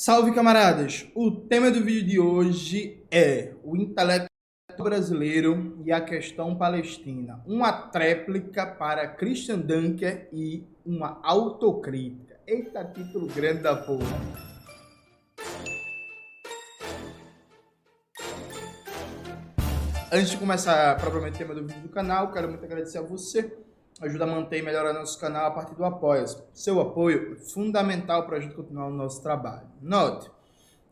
[0.00, 1.08] Salve camaradas!
[1.12, 4.28] O tema do vídeo de hoje é o intelecto
[4.78, 7.42] brasileiro e a questão palestina.
[7.44, 12.38] Uma tréplica para Christian Dunker e uma autocrítica.
[12.46, 14.20] Eita, título grande da porra.
[20.12, 23.52] Antes de começar propriamente o tema do vídeo do canal, quero muito agradecer a você
[24.00, 26.24] ajuda a manter e melhorar nosso canal a partir do apoio.
[26.52, 29.66] Seu apoio é fundamental para a gente continuar o nosso trabalho.
[29.80, 30.30] Note,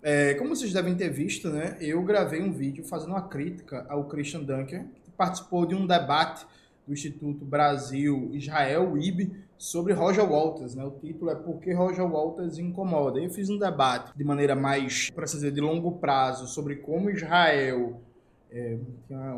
[0.03, 4.05] é, como vocês devem ter visto, né, eu gravei um vídeo fazendo uma crítica ao
[4.05, 6.47] Christian Dunker, que participou de um debate
[6.87, 10.75] do Instituto Brasil-Israel, IB, sobre Roger Walters.
[10.75, 10.85] Né?
[10.85, 13.19] O título é Por que Roger Walters incomoda?
[13.19, 18.01] Eu fiz um debate de maneira mais, para dizer, de longo prazo, sobre como Israel
[18.51, 18.79] é,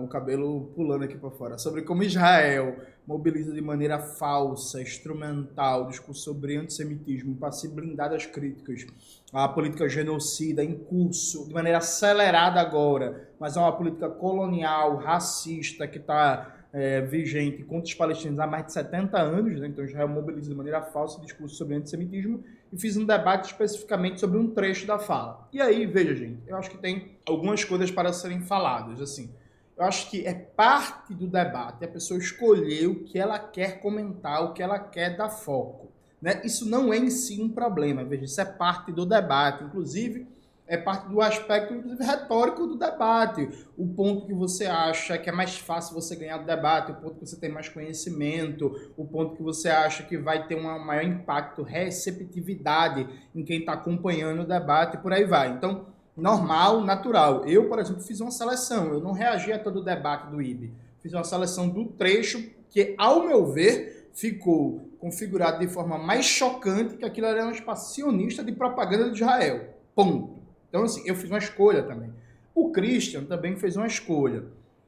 [0.03, 2.77] o cabelo pulando aqui para fora, sobre como Israel
[3.07, 8.87] mobiliza de maneira falsa, instrumental, discurso sobre antissemitismo para se blindar das críticas
[9.33, 15.89] à política genocida em curso, de maneira acelerada agora, mas é uma política colonial, racista,
[15.89, 19.69] que está é, vigente contra os palestinos há mais de 70 anos, né?
[19.69, 24.39] então Israel mobiliza de maneira falsa discurso sobre antissemitismo, e fiz um debate especificamente sobre
[24.39, 25.49] um trecho da fala.
[25.53, 29.31] E aí, veja, gente, eu acho que tem algumas coisas para serem faladas, assim.
[29.77, 34.43] Eu acho que é parte do debate a pessoa escolher o que ela quer comentar,
[34.43, 35.93] o que ela quer dar foco.
[36.21, 36.41] Né?
[36.45, 39.63] Isso não é em si um problema, veja, isso é parte do debate.
[39.63, 40.27] Inclusive,
[40.69, 43.49] é parte do aspecto, inclusive, retórico do debate.
[43.77, 47.15] O ponto que você acha que é mais fácil você ganhar do debate, o ponto
[47.15, 51.03] que você tem mais conhecimento, o ponto que você acha que vai ter um maior
[51.03, 55.49] impacto, receptividade em quem está acompanhando o debate, e por aí vai.
[55.49, 57.47] Então, normal, natural.
[57.47, 60.71] Eu, por exemplo, fiz uma seleção, eu não reagi a todo o debate do IB.
[61.01, 66.97] Fiz uma seleção do trecho que, ao meu ver, ficou configurado de forma mais chocante
[66.97, 69.75] que aquilo era um espaço sionista de propaganda de Israel.
[69.95, 70.38] Ponto.
[70.69, 72.13] Então, assim, eu fiz uma escolha também.
[72.55, 74.45] O Christian também fez uma escolha.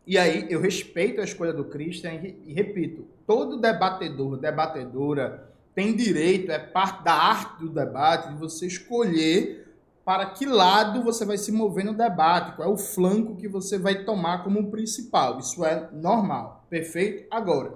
[0.06, 6.50] E aí, eu respeito a escolha do Christian e, repito, todo debatedor, debatedora tem direito,
[6.50, 9.66] é parte da arte do debate, de você escolher
[10.04, 13.78] para que lado você vai se mover no debate, qual é o flanco que você
[13.78, 15.38] vai tomar como principal.
[15.38, 17.26] Isso é normal, perfeito?
[17.30, 17.74] Agora,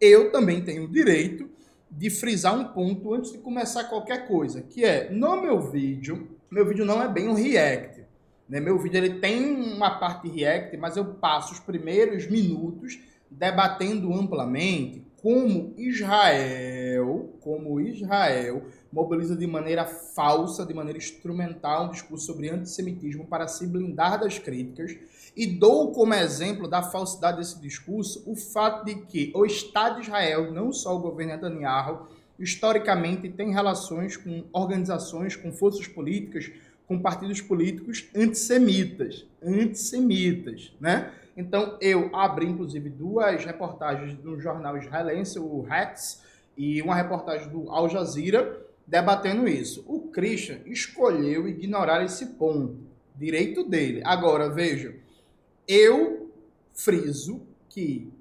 [0.00, 1.48] eu também tenho o direito
[1.90, 6.64] de frisar um ponto antes de começar qualquer coisa, que é, no meu vídeo, meu
[6.64, 8.04] vídeo não é bem um react.
[8.48, 8.60] Né?
[8.60, 15.04] Meu vídeo ele tem uma parte react, mas eu passo os primeiros minutos debatendo amplamente
[15.20, 18.62] como Israel, como Israel
[18.92, 24.38] mobiliza de maneira falsa, de maneira instrumental um discurso sobre antissemitismo para se blindar das
[24.38, 24.96] críticas
[25.36, 30.02] e dou como exemplo da falsidade desse discurso o fato de que o Estado de
[30.02, 32.06] Israel, não só o governo Netanyahu,
[32.38, 36.50] historicamente tem relações com organizações, com forças políticas,
[36.86, 41.12] com partidos políticos antissemitas, antissemitas, né?
[41.36, 46.22] Então eu abri inclusive duas reportagens no jornal israelense, o Hats,
[46.56, 49.84] e uma reportagem do Al Jazeera debatendo isso.
[49.88, 52.78] O Christian escolheu ignorar esse ponto,
[53.16, 54.02] direito dele.
[54.04, 54.94] Agora veja,
[55.66, 56.32] eu
[56.72, 58.12] friso que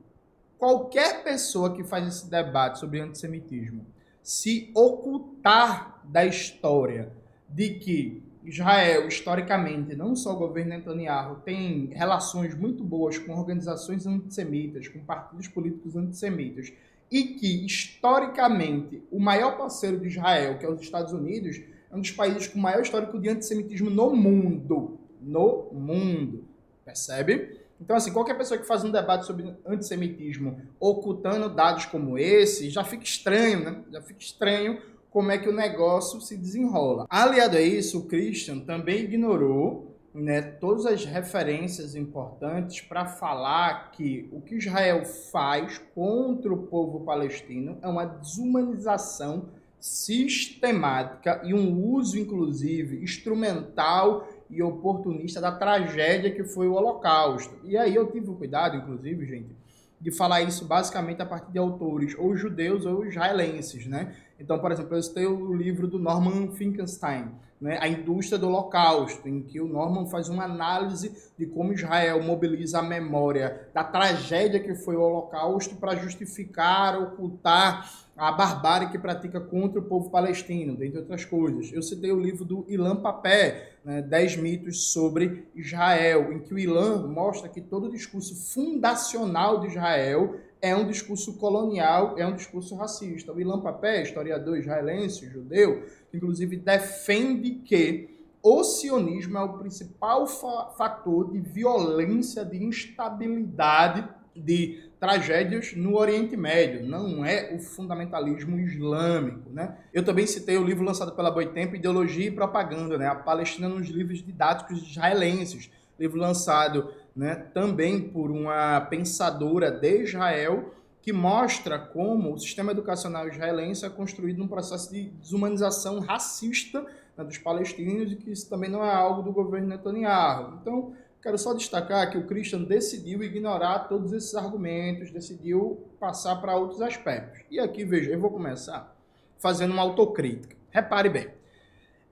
[0.57, 3.85] qualquer pessoa que faz esse debate sobre antissemitismo
[4.23, 7.11] se ocultar da história
[7.49, 14.05] de que Israel, historicamente, não só o governo Netanyahu, tem relações muito boas com organizações
[14.05, 16.73] antissemitas, com partidos políticos antissemitas,
[17.11, 21.61] e que, historicamente, o maior parceiro de Israel, que é os Estados Unidos,
[21.91, 24.99] é um dos países com maior histórico de antissemitismo no mundo.
[25.21, 26.43] No mundo.
[26.83, 27.62] Percebe?
[27.83, 32.81] Então, assim, qualquer pessoa que faz um debate sobre antissemitismo ocultando dados como esse, já
[32.83, 33.83] fica estranho, né?
[33.91, 37.05] Já fica estranho como é que o negócio se desenrola.
[37.09, 44.29] Aliado a isso, o Christian também ignorou né, todas as referências importantes para falar que
[44.31, 49.49] o que Israel faz contra o povo palestino é uma desumanização
[49.79, 57.55] sistemática e um uso, inclusive, instrumental e oportunista da tragédia que foi o Holocausto.
[57.63, 59.55] E aí eu tive o cuidado, inclusive, gente,
[59.99, 64.15] de falar isso basicamente a partir de autores ou judeus ou israelenses, né?
[64.39, 67.31] Então, por exemplo, eu citei o livro do Norman Finkelstein,
[67.63, 72.21] né, A Indústria do Holocausto, em que o Norman faz uma análise de como Israel
[72.21, 78.99] mobiliza a memória da tragédia que foi o Holocausto para justificar, ocultar a barbárie que
[78.99, 81.71] pratica contra o povo palestino, dentre outras coisas.
[81.71, 86.59] Eu citei o livro do Ilan Papé, né, 10 mitos sobre Israel, em que o
[86.59, 92.35] Ilan mostra que todo o discurso fundacional de Israel é um discurso colonial, é um
[92.35, 93.33] discurso racista.
[93.33, 95.83] O Ilan Papé, historiador israelense, judeu,
[96.13, 98.09] inclusive defende que
[98.41, 106.37] o sionismo é o principal fa fator de violência, de instabilidade, de tragédias no Oriente
[106.37, 109.49] Médio, não é o fundamentalismo islâmico.
[109.49, 109.77] Né?
[109.93, 113.07] Eu também citei o livro lançado pela Boitempo, Ideologia e Propaganda, né?
[113.07, 115.69] a Palestina nos livros didáticos israelenses,
[115.99, 123.27] livro lançado né, também por uma pensadora de Israel, que mostra como o sistema educacional
[123.27, 126.85] israelense é construído num processo de desumanização racista
[127.17, 130.59] né, dos palestinos e que isso também não é algo do governo Netanyahu.
[130.61, 136.55] Então, quero só destacar que o Christian decidiu ignorar todos esses argumentos, decidiu passar para
[136.55, 137.41] outros aspectos.
[137.49, 138.95] E aqui, veja, eu vou começar
[139.39, 140.55] fazendo uma autocrítica.
[140.69, 141.29] Repare bem,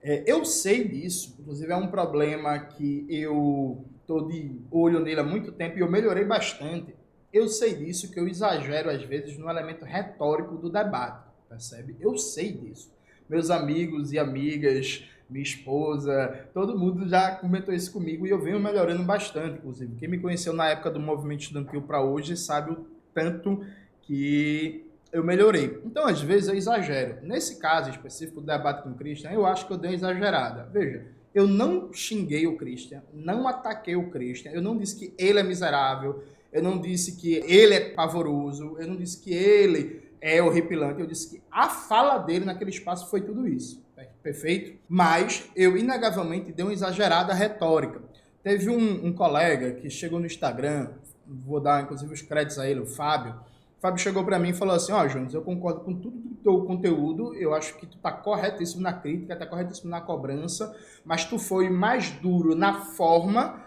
[0.02, 5.24] é, eu sei disso, inclusive é um problema que eu estou de olho nele há
[5.24, 6.94] muito tempo e eu melhorei bastante
[7.32, 11.96] eu sei disso, que eu exagero às vezes no elemento retórico do debate, percebe?
[11.98, 12.92] Eu sei disso.
[13.26, 18.60] Meus amigos e amigas, minha esposa, todo mundo já comentou isso comigo e eu venho
[18.60, 19.96] melhorando bastante, inclusive.
[19.96, 23.64] Quem me conheceu na época do movimento estudantil para hoje sabe o tanto
[24.02, 25.80] que eu melhorei.
[25.84, 27.16] Então, às vezes, eu exagero.
[27.22, 30.68] Nesse caso específico do debate com o Christian, eu acho que eu dei uma exagerada.
[30.72, 31.04] Veja,
[31.34, 35.42] eu não xinguei o Christian, não ataquei o Christian, eu não disse que ele é
[35.42, 41.00] miserável, eu não disse que ele é pavoroso, eu não disse que ele é horripilante,
[41.00, 43.81] eu disse que a fala dele naquele espaço foi tudo isso.
[44.22, 44.78] Perfeito?
[44.88, 48.00] Mas eu, inegavelmente, dei uma exagerada retórica.
[48.42, 50.88] Teve um, um colega que chegou no Instagram,
[51.26, 53.34] vou dar inclusive os créditos a ele, o Fábio.
[53.78, 56.16] O Fábio chegou para mim e falou assim: Ó, oh, Jonas, eu concordo com tudo
[56.16, 60.74] do teu conteúdo, eu acho que tu tá corretíssimo na crítica, tá corretíssimo na cobrança,
[61.04, 63.62] mas tu foi mais duro na forma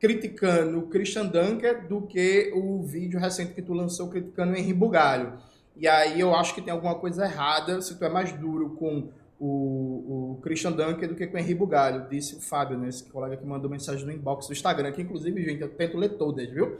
[0.00, 4.72] criticando o Christian Dunker do que o vídeo recente que tu lançou criticando o Henri
[4.72, 5.34] Bugalho.
[5.76, 9.10] E aí eu acho que tem alguma coisa errada se tu é mais duro com
[9.40, 13.04] o, o Christian Dunker do que com o Henri Bugalho, disse o Fábio, né, esse
[13.04, 16.48] colega que mandou mensagem no inbox do Instagram, que inclusive, gente, eu tento ler todas,
[16.50, 16.76] viu?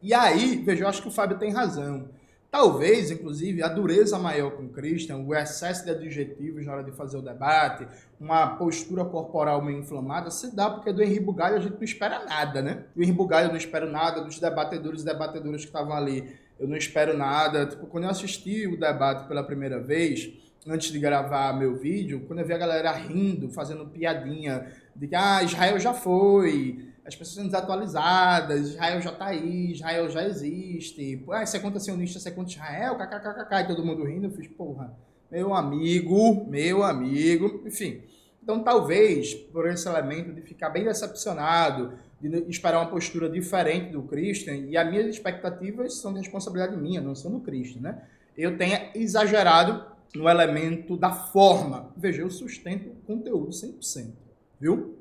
[0.00, 2.08] E aí, veja, eu acho que o Fábio tem razão.
[2.50, 6.92] Talvez, inclusive, a dureza maior com o Christian, o excesso de adjetivos na hora de
[6.92, 7.84] fazer o debate,
[8.20, 12.24] uma postura corporal meio inflamada, se dá porque do Henri Bugalho a gente não espera
[12.24, 12.84] nada, né?
[12.94, 16.68] Do Henri Bugalho eu não espero nada, dos debatedores e debatedoras que estavam ali, eu
[16.68, 17.66] não espero nada.
[17.66, 22.38] Tipo, quando eu assisti o debate pela primeira vez, antes de gravar meu vídeo, quando
[22.40, 24.66] eu vi a galera rindo, fazendo piadinha
[24.96, 30.08] de que ah, Israel já foi, as pessoas são desatualizadas, Israel já tá aí, Israel
[30.08, 34.30] já existe, ah, você é sionista, você é Israel, kkkk, e todo mundo rindo, eu
[34.30, 34.96] fiz, porra,
[35.30, 38.02] meu amigo, meu amigo, enfim.
[38.42, 44.02] Então, talvez, por esse elemento de ficar bem decepcionado, de esperar uma postura diferente do
[44.02, 48.02] Christian, e as minhas expectativas são de responsabilidade minha, não são do Christian, né?
[48.36, 51.92] Eu tenha exagerado no elemento da forma.
[51.96, 54.12] Veja, eu sustento o conteúdo 100%,
[54.60, 54.98] viu?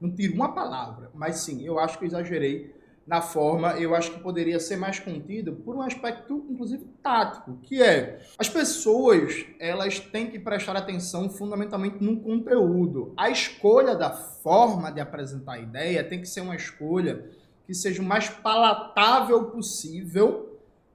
[0.00, 2.74] Não tiro uma palavra, mas sim, eu acho que exagerei
[3.06, 7.82] na forma, eu acho que poderia ser mais contido por um aspecto, inclusive, tático, que
[7.82, 13.12] é as pessoas elas têm que prestar atenção fundamentalmente no conteúdo.
[13.16, 17.28] A escolha da forma de apresentar a ideia tem que ser uma escolha
[17.66, 20.53] que seja o mais palatável possível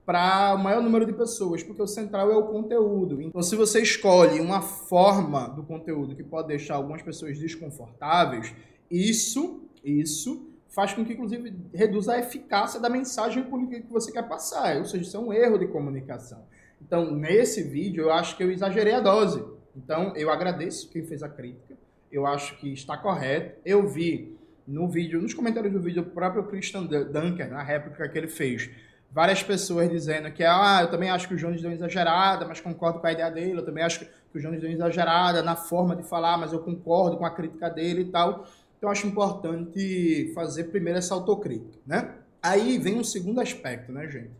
[0.09, 3.21] para o maior número de pessoas, porque o central é o conteúdo.
[3.21, 8.51] Então, se você escolhe uma forma do conteúdo que pode deixar algumas pessoas desconfortáveis,
[8.89, 14.27] isso, isso faz com que, inclusive, reduza a eficácia da mensagem política que você quer
[14.27, 14.77] passar.
[14.77, 16.41] Ou seja, isso é um erro de comunicação.
[16.81, 19.45] Então, nesse vídeo, eu acho que eu exagerei a dose.
[19.75, 21.77] Então, eu agradeço quem fez a crítica.
[22.11, 23.59] Eu acho que está correto.
[23.63, 24.35] Eu vi
[24.67, 28.71] no vídeo, nos comentários do vídeo, o próprio Christian Dunker, na réplica que ele fez,
[29.11, 32.61] várias pessoas dizendo que, ah, eu também acho que o Jones deu uma exagerada, mas
[32.61, 33.59] concordo com a ideia dele.
[33.59, 36.59] Eu também acho que o Jones deu uma exagerada na forma de falar, mas eu
[36.59, 38.45] concordo com a crítica dele e tal.
[38.77, 42.15] Então, acho importante fazer primeiro essa autocrítica, né?
[42.41, 44.31] Aí vem um segundo aspecto, né, gente?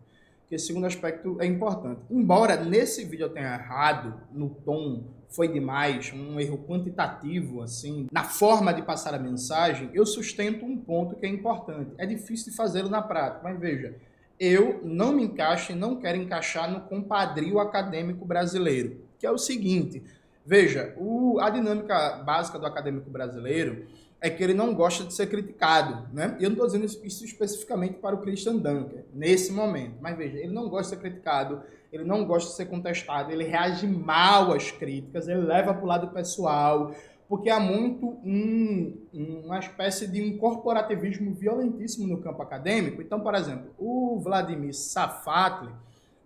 [0.47, 2.01] Que esse segundo aspecto é importante.
[2.09, 8.23] Embora nesse vídeo eu tenha errado no tom, foi demais, um erro quantitativo, assim, na
[8.23, 11.91] forma de passar a mensagem, eu sustento um ponto que é importante.
[11.97, 13.95] É difícil de fazê-lo na prática, mas veja,
[14.39, 19.37] eu não me encaixo e não quero encaixar no compadrio acadêmico brasileiro, que é o
[19.37, 20.01] seguinte,
[20.45, 23.85] veja, o, a dinâmica básica do acadêmico brasileiro
[24.21, 26.35] é que ele não gosta de ser criticado, né?
[26.39, 29.95] E eu não estou dizendo isso especificamente para o Christian Dunker, nesse momento.
[30.01, 33.45] Mas veja, ele não gosta de ser criticado, ele não gosta de ser contestado, ele
[33.45, 36.93] reage mal às críticas, ele leva para o lado pessoal,
[37.29, 43.03] porque há muito um, uma espécie de um corporativismo violentíssimo no campo acadêmico.
[43.03, 45.69] Então, por exemplo, o Vladimir Safatli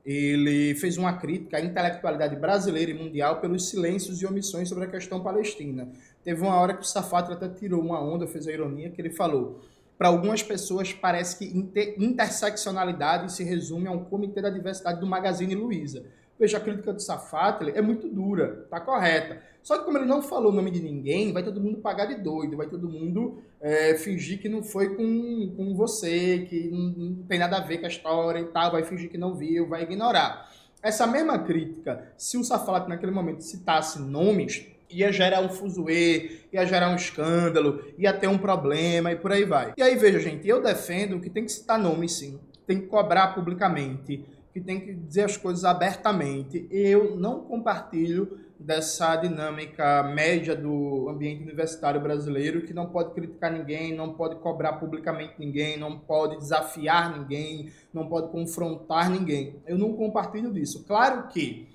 [0.05, 4.87] ele fez uma crítica à intelectualidade brasileira e mundial pelos silêncios e omissões sobre a
[4.87, 5.89] questão palestina.
[6.23, 9.11] Teve uma hora que o Safatli até tirou uma onda, fez a ironia, que ele
[9.11, 9.61] falou:
[9.97, 15.07] para algumas pessoas parece que inter interseccionalidade se resume a um comitê da diversidade do
[15.07, 16.05] Magazine Luiza.
[16.39, 19.41] Veja, a crítica do Safatli é muito dura, tá correta.
[19.61, 22.15] Só que como ele não falou o nome de ninguém, vai todo mundo pagar de
[22.15, 27.23] doido, vai todo mundo é, fingir que não foi com, com você, que não, não,
[27.23, 29.83] tem nada a ver com a história e tal, vai fingir que não viu, vai
[29.83, 30.51] ignorar.
[30.81, 36.65] Essa mesma crítica, se o Safatli naquele momento citasse nomes, ia gerar um fuzuê, ia
[36.65, 39.73] gerar um escândalo, ia ter um problema e por aí vai.
[39.77, 43.33] E aí, veja, gente, eu defendo que tem que citar nome sim, tem que cobrar
[43.33, 46.67] publicamente, que tem que dizer as coisas abertamente.
[46.69, 53.95] Eu não compartilho dessa dinâmica média do ambiente universitário brasileiro, que não pode criticar ninguém,
[53.95, 59.55] não pode cobrar publicamente ninguém, não pode desafiar ninguém, não pode confrontar ninguém.
[59.65, 60.85] Eu não compartilho disso.
[60.85, 61.67] Claro que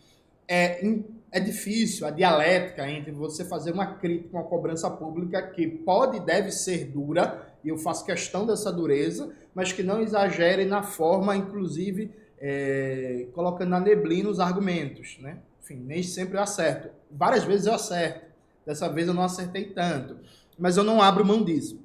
[0.46, 0.80] é,
[1.32, 6.20] é difícil a dialética entre você fazer uma crítica, uma cobrança pública que pode e
[6.20, 11.36] deve ser dura, e eu faço questão dessa dureza, mas que não exagere na forma,
[11.36, 15.38] inclusive é, colocando na neblina os argumentos, né?
[15.62, 16.88] Enfim, nem sempre eu acerto.
[17.10, 18.26] Várias vezes eu acerto.
[18.64, 20.16] Dessa vez eu não acertei tanto.
[20.58, 21.80] Mas eu não abro mão disso.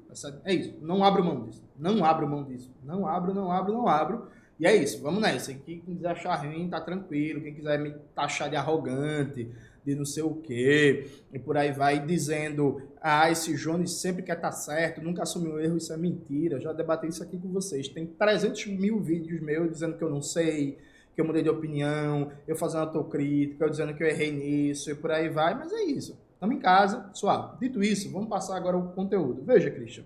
[0.45, 0.75] É isso.
[0.81, 1.63] Não abro mão disso.
[1.77, 2.72] Não abro mão disso.
[2.83, 4.27] Não abro, não abro, não abro.
[4.60, 5.01] E é isso.
[5.01, 5.53] Vamos nessa.
[5.53, 7.41] Quem quiser achar ruim, tá tranquilo.
[7.41, 9.50] Quem quiser me taxar de arrogante,
[9.85, 14.37] de não sei o quê, e por aí vai dizendo, ah, esse Jones sempre quer
[14.37, 16.59] estar tá certo, nunca assumiu erro, isso é mentira.
[16.59, 17.87] Já debatei isso aqui com vocês.
[17.87, 20.77] Tem 300 mil vídeos meus dizendo que eu não sei,
[21.13, 24.95] que eu mudei de opinião, eu fazendo autocrítica, eu dizendo que eu errei nisso e
[24.95, 26.17] por aí vai, mas é isso.
[26.33, 27.57] Estamos em casa, suave.
[27.59, 29.43] Dito isso, vamos passar agora o conteúdo.
[29.43, 30.03] Veja, Christian,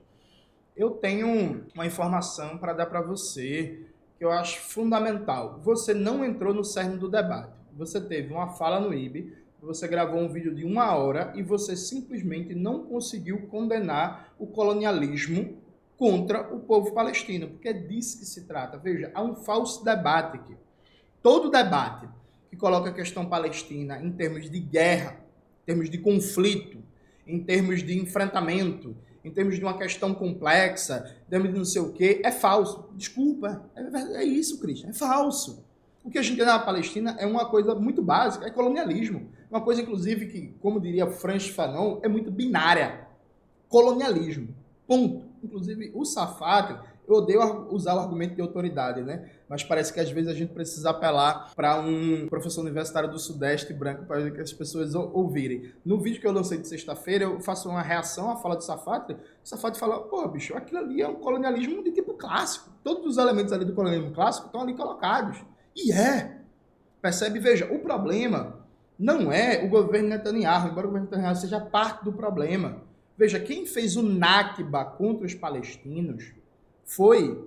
[0.75, 3.79] eu tenho uma informação para dar para você
[4.17, 5.60] que eu acho fundamental.
[5.63, 7.51] Você não entrou no cerne do debate.
[7.75, 11.76] Você teve uma fala no IB você gravou um vídeo de uma hora e você
[11.76, 15.58] simplesmente não conseguiu condenar o colonialismo
[15.98, 18.78] contra o povo palestino, porque é disso que se trata.
[18.78, 20.56] Veja, há um falso debate aqui.
[21.24, 22.08] Todo debate
[22.50, 25.18] que coloca a questão palestina em termos de guerra,
[25.64, 26.78] em termos de conflito,
[27.26, 31.82] em termos de enfrentamento, em termos de uma questão complexa, em termos de não sei
[31.82, 32.90] o quê, é falso.
[32.94, 35.66] Desculpa, é, é isso, Cristian, é falso.
[36.04, 39.30] O que a gente tem na Palestina é uma coisa muito básica, é colonialismo.
[39.50, 43.08] Uma coisa, inclusive, que, como diria Franz Fanon, é muito binária.
[43.70, 44.54] Colonialismo.
[44.86, 45.25] Ponto.
[45.44, 49.30] Inclusive, o Safat, eu odeio usar o argumento de autoridade, né?
[49.48, 53.74] Mas parece que às vezes a gente precisa apelar para um professor universitário do Sudeste
[53.74, 55.72] branco para que as pessoas ouvirem.
[55.86, 59.13] No vídeo que eu lancei de sexta-feira, eu faço uma reação à fala do Safat.
[59.13, 62.70] O Safat fala: pô, bicho, aquilo ali é um colonialismo de tipo clássico.
[62.84, 65.38] Todos os elementos ali do colonialismo clássico estão ali colocados.
[65.74, 66.42] E é.
[67.01, 67.39] Percebe?
[67.39, 68.67] Veja, o problema
[68.98, 72.82] não é o governo Netanyahu, embora o governo Netanyahu seja parte do problema.
[73.18, 76.34] Veja, quem fez o Nakba contra os palestinos
[76.84, 77.46] foi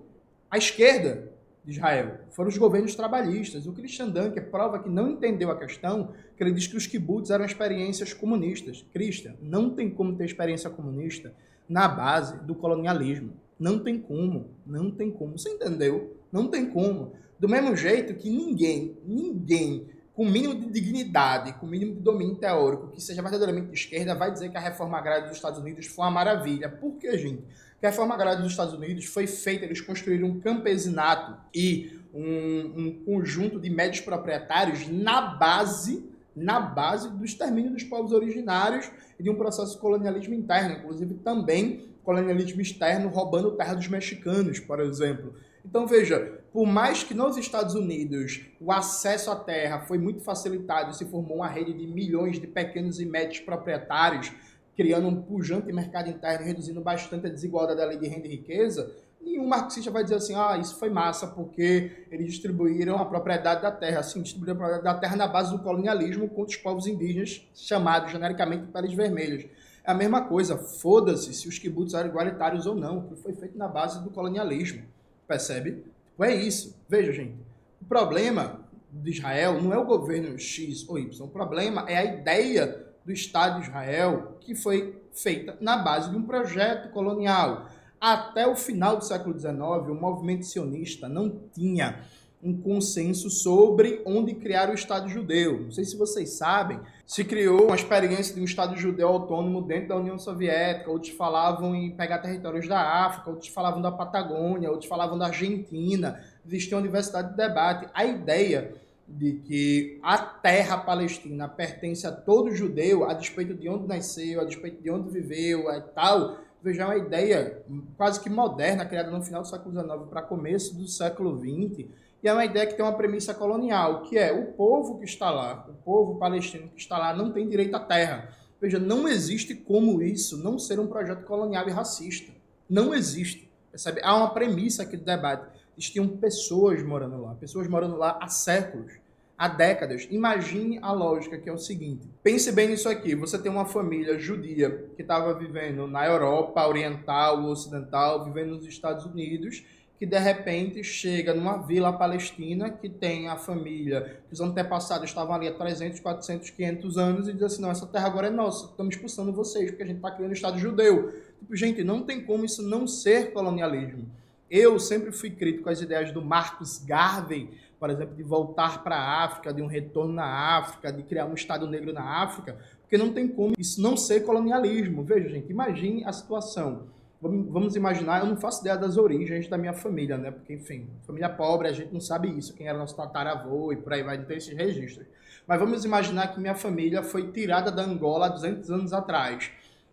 [0.51, 1.31] a esquerda
[1.65, 3.67] de Israel, foram os governos trabalhistas.
[3.67, 7.31] O Christian Dunker prova que não entendeu a questão, que ele diz que os kibbutz
[7.31, 8.85] eram experiências comunistas.
[8.93, 11.35] Christian, não tem como ter experiência comunista
[11.69, 13.33] na base do colonialismo.
[13.59, 15.39] Não tem como, não tem como.
[15.39, 16.17] Você entendeu?
[16.33, 17.13] Não tem como.
[17.39, 22.01] Do mesmo jeito que ninguém, ninguém com o mínimo de dignidade, com o mínimo de
[22.01, 25.59] domínio teórico, que seja verdadeiramente de esquerda, vai dizer que a reforma agrária dos Estados
[25.59, 26.69] Unidos foi uma maravilha.
[26.69, 27.43] Por que, gente?
[27.79, 32.73] Que a reforma agrária dos Estados Unidos foi feita, eles construíram um campesinato e um,
[32.77, 39.23] um conjunto de médios proprietários na base na base do extermínio dos povos originários e
[39.23, 44.81] de um processo de colonialismo interno, inclusive também colonialismo externo roubando terra dos mexicanos, por
[44.81, 45.35] exemplo.
[45.65, 50.95] Então veja, por mais que nos Estados Unidos o acesso à terra foi muito facilitado
[50.95, 54.33] se formou uma rede de milhões de pequenos e médios proprietários,
[54.77, 58.91] criando um pujante mercado interno reduzindo bastante a desigualdade da lei de renda e riqueza,
[59.21, 63.71] nenhum marxista vai dizer assim, ah, isso foi massa porque eles distribuíram a propriedade da
[63.71, 64.01] terra.
[64.01, 68.11] Assim, distribuíram a propriedade da terra na base do colonialismo contra os povos indígenas, chamados
[68.11, 69.45] genericamente de peles vermelhos.
[69.85, 73.57] É a mesma coisa, foda-se se os kibbutz eram igualitários ou não, que foi feito
[73.57, 74.83] na base do colonialismo.
[75.27, 75.85] Percebe?
[76.11, 76.77] Tipo, é isso.
[76.89, 77.37] Veja, gente.
[77.81, 78.61] O problema
[78.93, 81.25] de Israel não é o governo X ou Y.
[81.25, 86.17] O problema é a ideia do Estado de Israel que foi feita na base de
[86.17, 87.69] um projeto colonial.
[88.01, 89.53] Até o final do século XIX,
[89.89, 92.03] o movimento sionista não tinha
[92.43, 95.61] um consenso sobre onde criar o Estado judeu.
[95.65, 99.89] Não sei se vocês sabem, se criou uma experiência de um Estado judeu autônomo dentro
[99.89, 104.89] da União Soviética, outros falavam em pegar territórios da África, outros falavam da Patagônia, outros
[104.89, 106.23] falavam da Argentina.
[106.47, 107.89] Existia uma diversidade de debate.
[107.93, 108.75] A ideia
[109.07, 114.45] de que a terra palestina pertence a todo judeu, a despeito de onde nasceu, a
[114.45, 117.63] despeito de onde viveu e tal, veja, é uma ideia
[117.97, 121.87] quase que moderna, criada no final do século XIX para começo do século XX,
[122.23, 125.31] e é uma ideia que tem uma premissa colonial, que é o povo que está
[125.31, 128.35] lá, o povo palestino que está lá não tem direito à terra.
[128.61, 132.31] Veja, não existe como isso não ser um projeto colonial e racista.
[132.69, 133.51] Não existe.
[133.71, 134.01] Percebe?
[134.05, 135.47] Há uma premissa aqui do debate.
[135.79, 138.93] Existiam pessoas morando lá, pessoas morando lá há séculos,
[139.39, 140.07] há décadas.
[140.11, 143.15] Imagine a lógica que é o seguinte: pense bem nisso aqui.
[143.15, 149.07] Você tem uma família judia que estava vivendo na Europa Oriental, Ocidental, vivendo nos Estados
[149.07, 149.65] Unidos
[150.01, 155.35] que de repente chega numa vila palestina que tem a família que os antepassados estavam
[155.35, 158.71] ali há 300, 400, 500 anos e diz assim, não, essa terra agora é nossa,
[158.71, 161.13] estamos expulsando vocês porque a gente está criando o Estado judeu.
[161.39, 164.09] Tipo, gente, não tem como isso não ser colonialismo.
[164.51, 169.25] Eu sempre fui crítico às ideias do Marcus Garvey, por exemplo, de voltar para a
[169.25, 173.13] África, de um retorno na África, de criar um Estado negro na África, porque não
[173.13, 175.05] tem como isso não ser colonialismo.
[175.05, 176.85] Veja, gente, imagine a situação
[177.21, 180.31] vamos imaginar, eu não faço ideia das origens da minha família, né?
[180.31, 183.93] Porque, enfim, família pobre, a gente não sabe isso, quem era nosso tataravô e por
[183.93, 185.07] aí vai, não tem esses registros.
[185.47, 189.51] Mas vamos imaginar que minha família foi tirada da Angola há 200 anos atrás.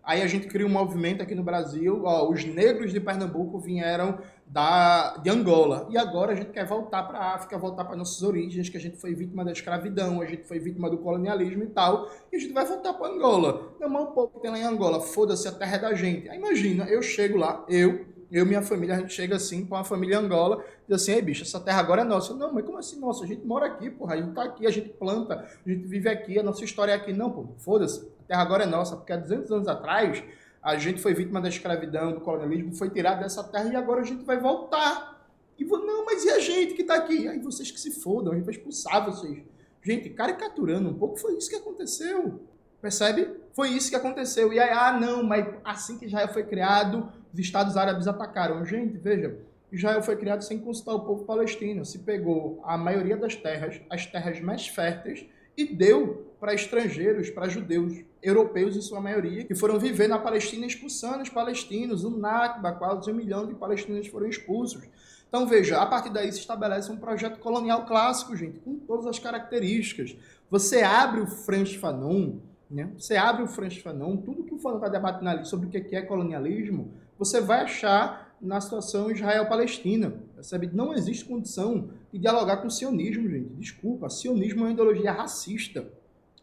[0.07, 4.19] Aí a gente cria um movimento aqui no Brasil, ó, os negros de Pernambuco vieram
[4.45, 5.85] da, de Angola.
[5.89, 8.79] E agora a gente quer voltar para a África, voltar para nossas origens, que a
[8.79, 12.39] gente foi vítima da escravidão, a gente foi vítima do colonialismo e tal, e a
[12.39, 13.73] gente vai voltar para Angola.
[13.81, 16.29] Não, mas o povo que tem lá em Angola, foda-se, a terra é da gente.
[16.29, 19.77] Aí imagina, eu chego lá, eu, eu e minha família, a gente chega assim para
[19.77, 22.33] uma família Angola, diz assim, ei bicho, essa terra agora é nossa.
[22.33, 23.23] Não, mas como assim nossa?
[23.23, 26.09] A gente mora aqui, porra, a gente tá aqui, a gente planta, a gente vive
[26.09, 27.13] aqui, a nossa história é aqui.
[27.13, 30.23] Não, pô, foda-se terra agora é nossa, porque há 200 anos atrás
[30.61, 34.03] a gente foi vítima da escravidão, do colonialismo, foi tirado dessa terra e agora a
[34.03, 35.25] gente vai voltar.
[35.57, 37.27] E vou, não, mas e a gente que está aqui?
[37.27, 39.39] Aí vocês que se fodam, a gente vai expulsar vocês.
[39.81, 42.41] Gente, caricaturando um pouco, foi isso que aconteceu.
[42.81, 43.29] Percebe?
[43.53, 44.51] Foi isso que aconteceu.
[44.51, 48.65] E aí, ah, não, mas assim que Israel foi criado, os Estados Árabes atacaram.
[48.65, 49.37] Gente, veja,
[49.71, 51.85] Israel foi criado sem consultar o povo palestino.
[51.85, 55.25] Se pegou a maioria das terras, as terras mais férteis,
[55.57, 60.67] e deu para estrangeiros, para judeus europeus em sua maioria, que foram viver na Palestina
[60.67, 64.83] expulsando os palestinos, o Nakba, quase um milhão de palestinos foram expulsos.
[65.27, 69.19] Então, veja, a partir daí se estabelece um projeto colonial clássico, gente, com todas as
[69.19, 70.15] características.
[70.49, 72.37] Você abre o Franz Fanon,
[72.69, 72.89] né?
[72.97, 75.95] você abre o Franz Fanon, tudo que o Fanon está debatendo ali sobre o que
[75.95, 80.13] é colonialismo, você vai achar na situação Israel-Palestina.
[80.35, 80.69] Percebe?
[80.71, 83.49] Não existe condição de dialogar com o sionismo, gente.
[83.55, 85.87] Desculpa, sionismo é uma ideologia racista.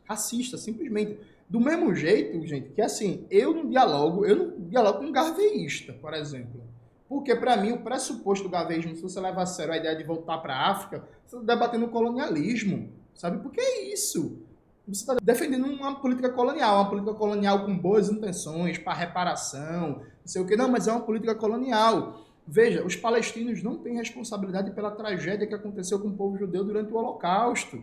[0.05, 1.19] Racista, simplesmente.
[1.49, 5.93] Do mesmo jeito, gente, que assim, eu não dialogo, eu não dialogo com um garveísta,
[5.93, 6.63] por exemplo.
[7.09, 10.03] Porque, para mim, o pressuposto do garveísmo, se você leva a sério a ideia de
[10.03, 13.39] voltar para a África, você está debatendo o colonialismo, sabe?
[13.39, 14.39] Porque é isso.
[14.87, 20.27] Você está defendendo uma política colonial, uma política colonial com boas intenções, para reparação, não
[20.27, 20.57] sei o que.
[20.57, 22.27] Não, mas é uma política colonial.
[22.47, 26.93] Veja, os palestinos não têm responsabilidade pela tragédia que aconteceu com o povo judeu durante
[26.93, 27.83] o Holocausto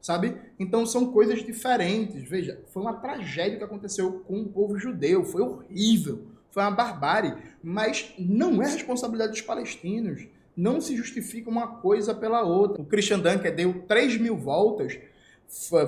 [0.00, 0.36] sabe?
[0.58, 2.28] Então são coisas diferentes.
[2.28, 7.36] Veja, foi uma tragédia que aconteceu com o povo judeu, foi horrível, foi uma barbárie,
[7.62, 10.26] mas não é responsabilidade dos palestinos.
[10.56, 12.82] Não se justifica uma coisa pela outra.
[12.82, 14.98] O Christian Dunker deu 3 mil voltas,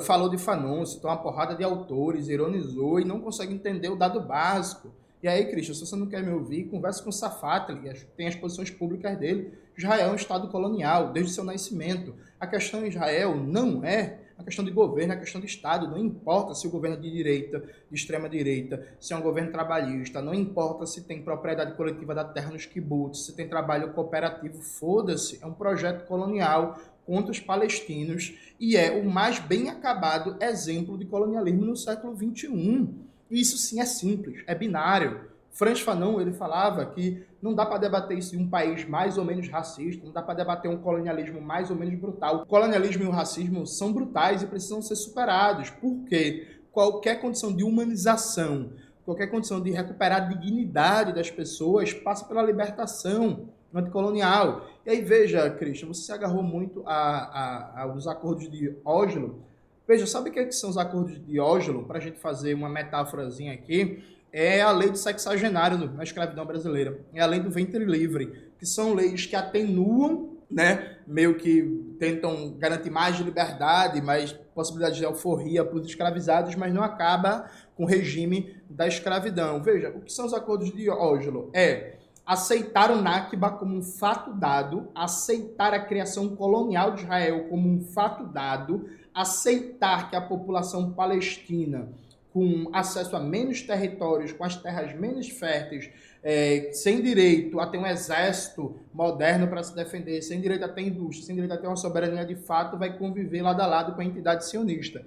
[0.04, 4.20] falou de Fanon, citou uma porrada de autores, ironizou e não consegue entender o dado
[4.20, 4.90] básico.
[5.22, 7.80] E aí, Christian, se você não quer me ouvir, converse com o Safatli,
[8.16, 9.52] tem as posições públicas dele.
[9.78, 12.12] Israel é um Estado colonial, desde seu nascimento.
[12.40, 15.86] A questão em Israel não é a questão de governo, é a questão de Estado.
[15.88, 19.52] Não importa se o governo é de direita, de extrema direita, se é um governo
[19.52, 24.60] trabalhista, não importa se tem propriedade coletiva da terra nos kibbutz, se tem trabalho cooperativo,
[24.60, 25.38] foda-se.
[25.40, 31.04] É um projeto colonial contra os palestinos e é o mais bem acabado exemplo de
[31.04, 32.88] colonialismo no século XXI.
[33.30, 35.32] Isso sim é simples, é binário.
[35.50, 39.48] Franz Fanon ele falava que não dá para debater em um país mais ou menos
[39.48, 42.42] racista, não dá para debater um colonialismo mais ou menos brutal.
[42.42, 47.62] O colonialismo e o racismo são brutais e precisam ser superados, porque qualquer condição de
[47.62, 48.70] humanização,
[49.04, 54.66] qualquer condição de recuperar a dignidade das pessoas passa pela libertação anticolonial.
[54.84, 59.42] E aí veja, Christian, você se agarrou muito a, a, aos acordos de Oslo,
[59.86, 62.54] Veja, sabe o que, é que são os acordos de Diógenes, para a gente fazer
[62.54, 64.02] uma metáforazinha aqui?
[64.32, 67.00] É a lei do sexagenário na escravidão brasileira.
[67.12, 72.54] É a lei do ventre livre, que são leis que atenuam né, meio que tentam
[72.58, 77.84] garantir mais de liberdade, mais possibilidade de alforria para os escravizados, mas não acaba com
[77.84, 79.62] o regime da escravidão.
[79.62, 81.50] Veja, o que são os acordos de Oslo?
[81.52, 87.68] É aceitar o Nakba como um fato dado, aceitar a criação colonial de Israel como
[87.68, 91.88] um fato dado, aceitar que a população palestina,
[92.32, 95.90] com acesso a menos territórios, com as terras menos férteis,
[96.22, 100.82] é, sem direito a ter um exército moderno para se defender, sem direito a ter
[100.82, 104.00] indústria, sem direito a ter uma soberania de fato, vai conviver lado a lado com
[104.00, 105.04] a entidade sionista.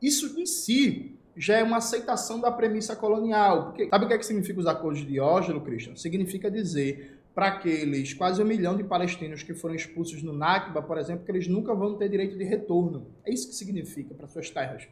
[0.00, 3.66] Isso em si já é uma aceitação da premissa colonial.
[3.66, 5.96] Porque, sabe o que, é que significa os acordos de Diógenes, Christian?
[5.96, 10.96] Significa dizer para aqueles quase um milhão de palestinos que foram expulsos no Nakba, por
[10.98, 13.08] exemplo, que eles nunca vão ter direito de retorno.
[13.24, 14.86] É isso que significa para suas terras.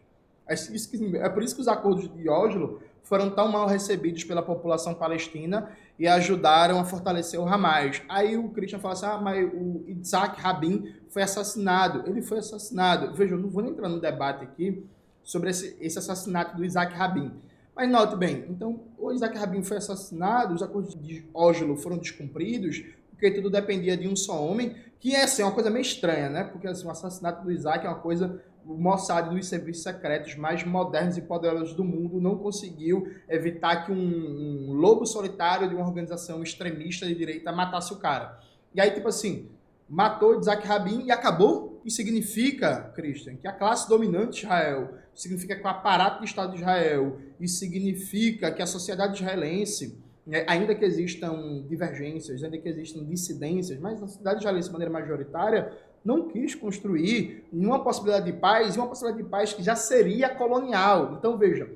[0.47, 2.71] É, isso que, é por isso que os acordos de Diógenes
[3.05, 8.03] foram tão mal recebidos pela população palestina e ajudaram a fortalecer o Hamas.
[8.09, 12.09] Aí o Christian fala assim, ah, mas o Isaac Rabin foi assassinado.
[12.09, 13.15] Ele foi assassinado.
[13.15, 14.85] Veja, eu não vou entrar no debate aqui,
[15.23, 17.33] sobre esse, esse assassinato do Isaac Rabin.
[17.75, 22.85] Mas note bem, então o Isaac Rabin foi assassinado, os acordos de Oslo foram descumpridos,
[23.11, 26.45] porque tudo dependia de um só homem, que é assim, uma coisa meio estranha, né?
[26.45, 30.65] Porque assim, o assassinato do Isaac é uma coisa o Mossad dos serviços secretos mais
[30.65, 35.87] modernos e poderosos do mundo não conseguiu evitar que um, um, lobo solitário de uma
[35.87, 38.39] organização extremista de direita matasse o cara.
[38.75, 39.49] E aí, tipo assim,
[39.89, 41.72] matou Isaac Rabin e acabou?
[41.85, 46.53] Isso significa, Christian, que a classe dominante de Israel significa que o aparato do Estado
[46.53, 52.69] de Israel, isso significa que a sociedade israelense, né, ainda que existam divergências, ainda que
[52.69, 55.73] existam dissidências, mas a sociedade israelense, de maneira majoritária,
[56.05, 60.29] não quis construir nenhuma possibilidade de paz e uma possibilidade de paz que já seria
[60.29, 61.17] colonial.
[61.19, 61.69] Então, veja,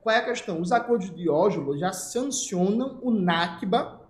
[0.00, 0.60] qual é a questão?
[0.60, 4.00] Os acordos de Oslo já sancionam o Nakba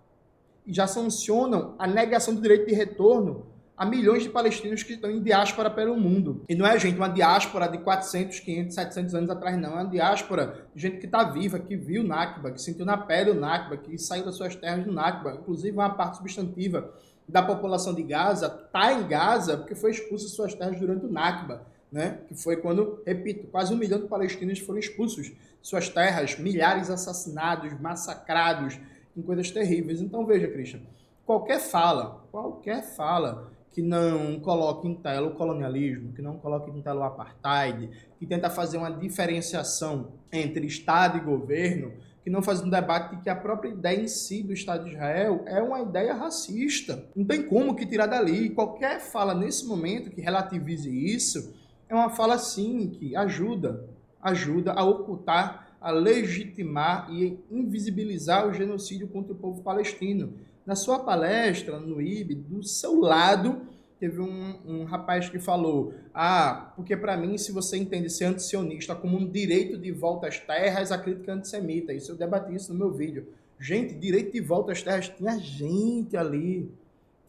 [0.66, 3.46] e já sancionam a negação do direito de retorno
[3.78, 6.42] a milhões de palestinos que estão em diáspora pelo mundo.
[6.48, 9.70] E não é, gente, uma diáspora de 400, 500, 700 anos atrás, não.
[9.70, 12.98] É uma diáspora de gente que está viva, que viu o Nakba, que sentiu na
[12.98, 15.38] pele o Nakba, que saiu das suas terras do Nakba.
[15.40, 16.92] Inclusive, uma parte substantiva
[17.28, 21.10] da população de Gaza está em Gaza porque foi expulsa de suas terras durante o
[21.10, 21.62] Nakba.
[21.90, 22.18] Né?
[22.28, 26.90] que foi quando, repito, quase um milhão de palestinos foram expulsos de suas terras, milhares
[26.90, 28.78] assassinados, massacrados,
[29.16, 30.02] em coisas terríveis.
[30.02, 30.80] Então veja, Christian,
[31.24, 36.80] qualquer fala, qualquer fala que não coloque em tela o colonialismo, que não coloque em
[36.82, 42.60] tela o apartheid, que tenta fazer uma diferenciação entre Estado e governo, que não faz
[42.60, 45.80] um debate de que a própria ideia em si do Estado de Israel é uma
[45.80, 47.04] ideia racista.
[47.14, 48.50] Não tem como que tirar dali.
[48.50, 51.54] Qualquer fala nesse momento que relativize isso
[51.88, 53.88] é uma fala sim que ajuda,
[54.20, 60.34] ajuda a ocultar, a legitimar e invisibilizar o genocídio contra o povo palestino
[60.68, 63.62] na sua palestra no IB, do seu lado,
[63.98, 68.94] teve um, um rapaz que falou: Ah, porque para mim, se você entende ser antisionista
[68.94, 71.94] como um direito de volta às terras, a crítica é antissemita.
[71.94, 73.28] Isso eu debati isso no meu vídeo.
[73.58, 76.70] Gente, direito de volta às terras, tinha gente ali.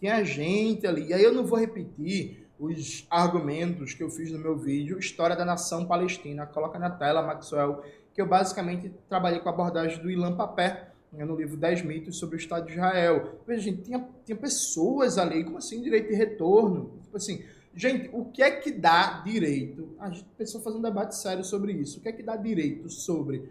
[0.02, 1.08] Tinha gente ali.
[1.08, 5.34] E aí eu não vou repetir os argumentos que eu fiz no meu vídeo, História
[5.34, 6.46] da Nação Palestina.
[6.46, 7.82] Coloca na tela, Maxwell,
[8.14, 12.36] que eu basicamente trabalhei com a abordagem do Ilan Papé, no livro 10 mitos sobre
[12.36, 13.40] o Estado de Israel.
[13.46, 16.92] Veja, gente, tinha, tinha pessoas ali, como assim, direito de retorno?
[17.04, 17.44] Tipo assim,
[17.76, 19.90] gente, o que é que dá direito?
[20.00, 22.00] A gente pensou fazer um debate sério sobre isso.
[22.00, 23.50] O que é que dá direito sobre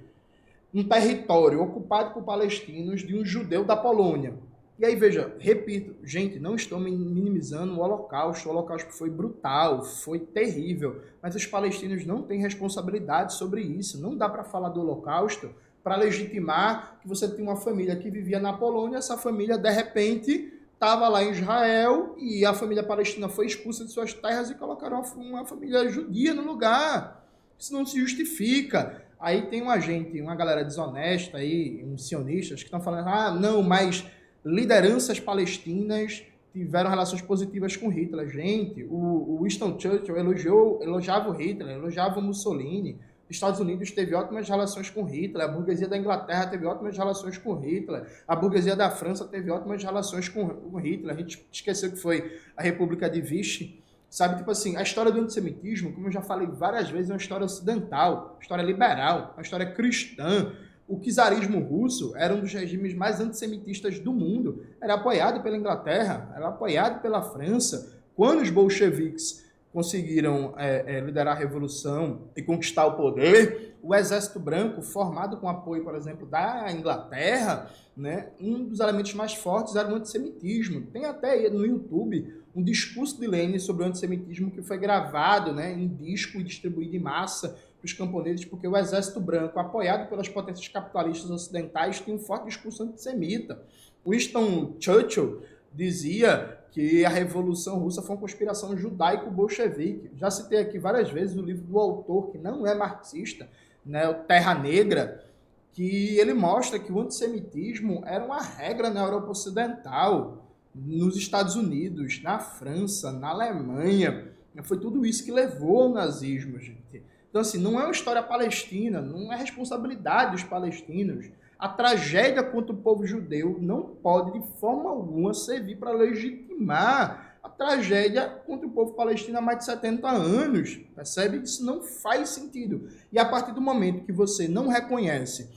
[0.73, 4.35] um território ocupado por palestinos de um judeu da Polônia?
[4.79, 8.49] E aí, veja, repito, gente, não estou minimizando o Holocausto.
[8.49, 14.01] O Holocausto foi brutal, foi terrível, mas os palestinos não têm responsabilidade sobre isso.
[14.01, 15.51] Não dá para falar do Holocausto
[15.83, 20.53] para legitimar que você tem uma família que vivia na Polônia, essa família de repente
[20.75, 25.03] estava lá em Israel e a família palestina foi expulsa de suas terras e colocaram
[25.17, 27.27] uma família judia no lugar.
[27.59, 29.03] Isso não se justifica.
[29.19, 33.63] Aí tem uma gente, uma galera desonesta aí, uns sionistas, que estão falando, ah, não,
[33.63, 34.05] mas
[34.45, 38.29] lideranças palestinas tiveram relações positivas com Hitler.
[38.29, 42.99] Gente, o, Winston Churchill elogiou, elogiava o Hitler, elogiava o Mussolini,
[43.31, 47.55] Estados Unidos teve ótimas relações com Hitler, a burguesia da Inglaterra teve ótimas relações com
[47.55, 51.15] Hitler, a burguesia da França teve ótimas relações com, com Hitler.
[51.15, 53.83] A gente esqueceu que foi a República de Vichy.
[54.11, 57.19] Sabe, tipo assim, a história do antissemitismo, como eu já falei várias vezes, é uma
[57.19, 60.55] história ocidental, história liberal, uma história cristã.
[60.89, 64.65] O czarismo russo era um dos regimes mais antissemitistas do mundo.
[64.81, 68.01] Era apoiado pela Inglaterra, era apoiado pela França.
[68.17, 74.41] Quando os bolcheviques conseguiram é, é, liderar a revolução e conquistar o poder, o exército
[74.41, 79.93] branco, formado com apoio, por exemplo, da Inglaterra, né, um dos elementos mais fortes era
[79.93, 80.83] o antissemitismo.
[80.87, 85.73] Tem até no YouTube um discurso de Lenin sobre o antissemitismo que foi gravado né,
[85.73, 90.29] em disco e distribuído em massa para os camponeses, porque o exército branco, apoiado pelas
[90.29, 93.63] potências capitalistas ocidentais, tinha um forte discurso antissemita.
[94.05, 100.11] Winston Churchill dizia que a Revolução Russa foi uma conspiração judaico-bolchevique.
[100.17, 103.49] Já citei aqui várias vezes o livro do autor, que não é marxista,
[103.85, 105.25] né, o Terra Negra,
[105.73, 112.23] que ele mostra que o antissemitismo era uma regra na Europa Ocidental, nos Estados Unidos,
[112.23, 114.33] na França, na Alemanha.
[114.63, 117.03] Foi tudo isso que levou ao nazismo, gente.
[117.31, 121.27] Então, assim, não é uma história palestina, não é responsabilidade dos palestinos.
[121.59, 127.49] A tragédia contra o povo judeu não pode, de forma alguma, servir para legitimar a
[127.49, 130.81] tragédia contra o povo palestino há mais de 70 anos.
[130.95, 131.39] Percebe?
[131.39, 132.89] Isso não faz sentido.
[133.11, 135.49] E a partir do momento que você não reconhece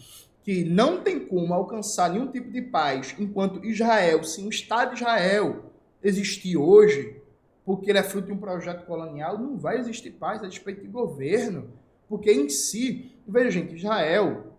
[0.44, 5.02] que não tem como alcançar nenhum tipo de paz enquanto Israel, se o Estado de
[5.02, 5.66] Israel
[6.04, 7.16] existir hoje,
[7.64, 10.88] porque ele é fruto de um projeto colonial, não vai existir paz a respeito de
[10.88, 11.70] governo.
[12.10, 14.51] Porque em si, veja gente, Israel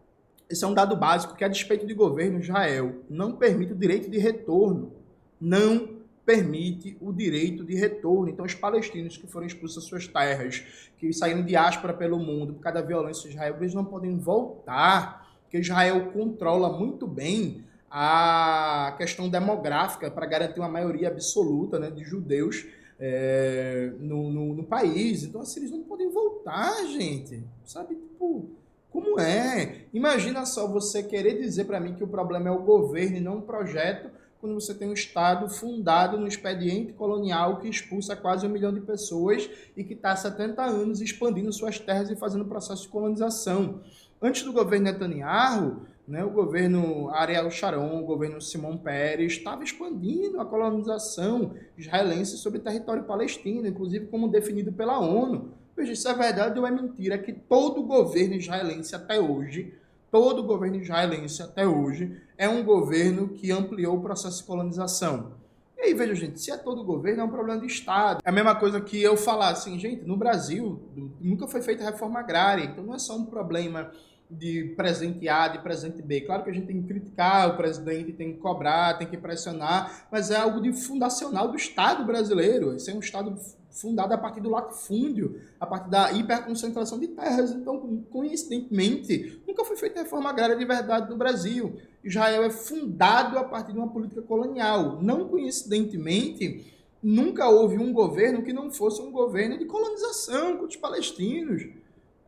[0.53, 4.11] esse é um dado básico que, a despeito de governo, Israel não permite o direito
[4.11, 4.93] de retorno.
[5.41, 8.29] Não permite o direito de retorno.
[8.29, 12.53] Então, os palestinos que foram expulsos das suas terras, que saíram de diáspora pelo mundo
[12.53, 17.65] por causa da violência de Israel, eles não podem voltar, porque Israel controla muito bem
[17.91, 22.67] a questão demográfica para garantir uma maioria absoluta né, de judeus
[23.01, 25.25] é, no, no, no, país.
[25.25, 27.43] Então, assim, eles não podem voltar, gente.
[27.65, 27.95] Sabe?
[27.95, 28.51] Tipo,
[28.93, 29.87] como é?
[29.93, 33.39] Imagina só você querer dizer para mim que o problema é o governo e não
[33.39, 38.51] o projeto, quando você tem um Estado fundado no expediente colonial que expulsa quase um
[38.51, 42.83] milhão de pessoas e que está há 70 anos expandindo suas terras e fazendo processo
[42.83, 43.81] de colonização.
[44.21, 50.41] Antes do governo Netanyahu, né, o governo Ariel Sharon, o governo Simão Pérez, estava expandindo
[50.41, 55.55] a colonização israelense sobre território palestino, inclusive como definido pela ONU.
[55.83, 59.75] Veja, isso é verdade ou é mentira que todo governo israelense até hoje,
[60.13, 65.33] todo governo israelense até hoje, é um governo que ampliou o processo de colonização.
[65.77, 68.21] E aí, veja, gente, se é todo governo, é um problema de Estado.
[68.25, 70.81] É a mesma coisa que eu falar assim, gente, no Brasil
[71.21, 73.91] nunca foi feita reforma agrária, então não é só um problema
[74.39, 76.23] de presente A, de presente B.
[76.23, 80.07] Claro que a gente tem que criticar o presidente, tem que cobrar, tem que pressionar,
[80.11, 82.75] mas é algo de fundacional do Estado brasileiro.
[82.75, 83.37] Esse é um Estado
[83.71, 87.53] fundada a partir do latifúndio, a partir da hiperconcentração de terras.
[87.53, 91.79] Então, coincidentemente, nunca foi feita reforma agrária de verdade no Brasil.
[92.05, 95.01] Israel é fundado a partir de uma política colonial.
[95.01, 100.77] Não coincidentemente, nunca houve um governo que não fosse um governo de colonização com os
[100.77, 101.63] palestinos.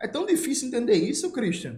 [0.04, 1.76] É tão difícil entender isso, Christian?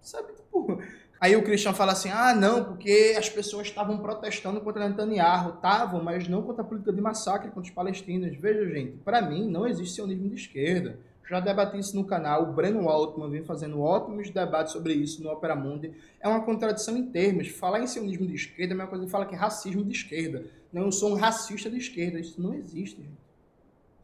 [0.00, 0.80] Sabe, tipo,
[1.20, 5.56] Aí o Christian fala assim: ah, não, porque as pessoas estavam protestando contra Netanyahu.
[5.56, 8.36] Estavam, mas não contra a política de massacre contra os palestinos.
[8.36, 11.00] Veja, gente, para mim não existe sionismo de esquerda.
[11.28, 12.44] Já debati isso no canal.
[12.44, 15.90] O Breno Altman vem fazendo ótimos debates sobre isso no Opera Mundi.
[16.20, 17.48] É uma contradição em termos.
[17.48, 19.90] Falar em sionismo de esquerda é a mesma coisa que falar que é racismo de
[19.90, 20.44] esquerda.
[20.72, 22.20] Não, eu sou um racista de esquerda.
[22.20, 23.24] Isso não existe, gente.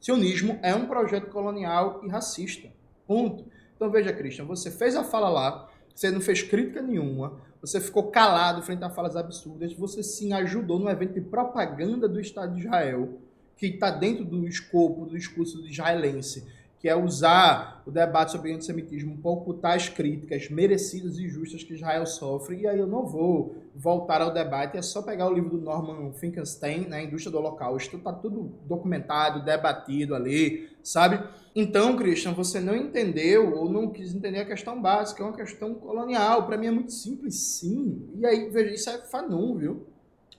[0.00, 2.68] Sionismo é um projeto colonial e racista.
[3.06, 3.44] Ponto.
[3.80, 8.04] Então veja, Christian, você fez a fala lá você não fez crítica nenhuma, você ficou
[8.04, 12.60] calado frente a falas absurdas, você sim ajudou no evento de propaganda do Estado de
[12.60, 13.18] Israel,
[13.56, 16.46] que está dentro do escopo do discurso israelense
[16.80, 21.74] que é usar o debate sobre antissemitismo para ocultar as críticas merecidas e justas que
[21.74, 22.60] Israel sofre.
[22.60, 26.10] E aí eu não vou voltar ao debate, é só pegar o livro do Norman
[26.14, 31.22] Finkelstein, né, Indústria do Holocausto, está tudo documentado, debatido ali, sabe?
[31.54, 35.74] Então, Christian, você não entendeu ou não quis entender a questão básica, é uma questão
[35.74, 36.46] colonial.
[36.46, 38.08] Para mim é muito simples, sim.
[38.16, 39.86] E aí, veja, isso é Fanon, viu?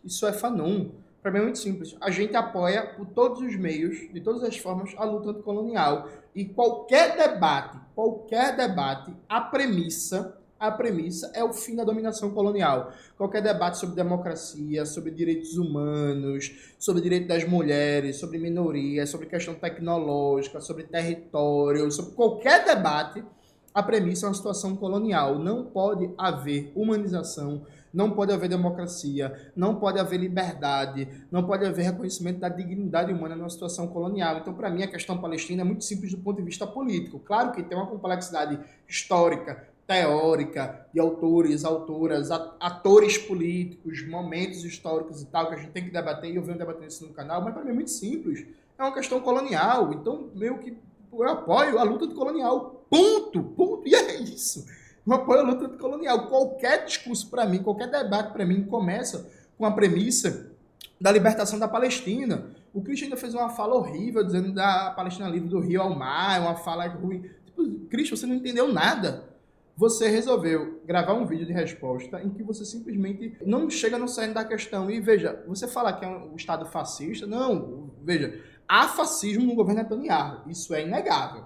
[0.04, 0.90] Isso é Fanon.
[1.22, 1.96] Para mim é muito simples.
[2.02, 6.08] A gente apoia por todos os meios, de todas as formas, a luta anticolonial.
[6.34, 12.94] E qualquer debate, qualquer debate, a premissa, a premissa é o fim da dominação colonial.
[13.18, 19.56] Qualquer debate sobre democracia, sobre direitos humanos, sobre direito das mulheres, sobre minorias, sobre questão
[19.56, 23.24] tecnológica, sobre território, sobre qualquer debate,
[23.74, 25.40] a premissa é uma situação colonial.
[25.40, 31.84] Não pode haver humanização não pode haver democracia, não pode haver liberdade, não pode haver
[31.84, 34.38] reconhecimento da dignidade humana numa situação colonial.
[34.38, 37.20] Então, para mim, a questão palestina é muito simples do ponto de vista político.
[37.20, 45.26] Claro que tem uma complexidade histórica, teórica, de autores, autoras, atores políticos, momentos históricos e
[45.26, 47.54] tal, que a gente tem que debater, e eu venho debatendo isso no canal, mas
[47.54, 48.48] para mim é muito simples.
[48.80, 49.92] é uma questão colonial.
[49.92, 50.78] Então, meio que
[51.12, 52.86] eu apoio a luta colonial.
[52.90, 53.86] Ponto, ponto.
[53.86, 54.66] E é isso.
[55.06, 56.28] Eu apoio a luta colonial.
[56.28, 60.52] Qualquer discurso para mim, qualquer debate para mim começa com a premissa
[61.02, 62.46] da libertação da Palestina.
[62.74, 66.40] O Cristo ainda fez uma fala horrível dizendo da Palestina livre do rio ao mar,
[66.40, 67.30] uma fala ruim.
[67.46, 69.31] Tipo, Cristo, você não entendeu nada.
[69.82, 74.32] Você resolveu gravar um vídeo de resposta em que você simplesmente não chega no cerne
[74.32, 74.92] da questão.
[74.92, 77.26] E veja, você fala que é um Estado fascista.
[77.26, 80.48] Não, veja, há fascismo no governo Netanyahu.
[80.48, 81.46] Isso é inegável.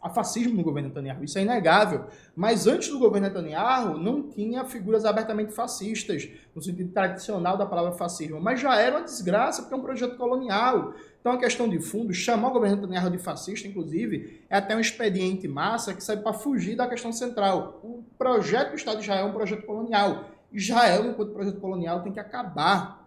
[0.00, 2.06] Há fascismo no governo Netanyahu, isso é inegável.
[2.34, 7.92] Mas antes do governo Netanyahu, não tinha figuras abertamente fascistas, no sentido tradicional da palavra
[7.92, 8.40] fascismo.
[8.40, 10.94] Mas já era uma desgraça, porque é um projeto colonial.
[11.24, 14.78] Então, a questão de fundo, chamar o governo Netanyahu de fascista, inclusive, é até um
[14.78, 17.80] expediente massa que serve para fugir da questão central.
[17.82, 20.26] O projeto do Estado de Israel é um projeto colonial.
[20.52, 23.03] Israel, enquanto projeto colonial, tem que acabar